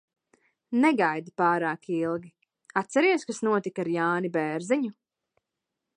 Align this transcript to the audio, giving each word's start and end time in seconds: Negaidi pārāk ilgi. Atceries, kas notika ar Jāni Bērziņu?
Negaidi 0.85 1.33
pārāk 1.41 1.85
ilgi. 1.97 2.33
Atceries, 2.83 3.29
kas 3.31 3.43
notika 3.49 3.87
ar 3.87 3.95
Jāni 3.99 4.33
Bērziņu? 4.39 4.95